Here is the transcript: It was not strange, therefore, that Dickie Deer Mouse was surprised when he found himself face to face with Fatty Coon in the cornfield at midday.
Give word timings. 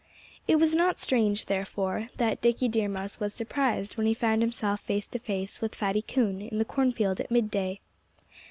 It 0.47 0.55
was 0.55 0.73
not 0.73 0.97
strange, 0.97 1.45
therefore, 1.45 2.09
that 2.15 2.41
Dickie 2.41 2.67
Deer 2.67 2.89
Mouse 2.89 3.19
was 3.19 3.35
surprised 3.35 3.97
when 3.97 4.07
he 4.07 4.15
found 4.15 4.41
himself 4.41 4.79
face 4.79 5.07
to 5.09 5.19
face 5.19 5.61
with 5.61 5.75
Fatty 5.75 6.01
Coon 6.01 6.41
in 6.41 6.57
the 6.57 6.65
cornfield 6.65 7.19
at 7.19 7.29
midday. 7.29 7.81